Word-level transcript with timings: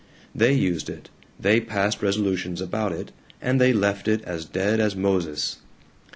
They 0.33 0.51
used 0.53 0.89
it, 0.89 1.11
they 1.39 1.61
passed 1.61 2.01
resolutions 2.01 2.59
about 2.59 2.91
it, 2.91 3.11
and 3.39 3.61
they 3.61 3.71
left 3.71 4.07
it 4.07 4.23
as 4.23 4.45
dead 4.45 4.79
as 4.79 4.95
Moses. 4.95 5.57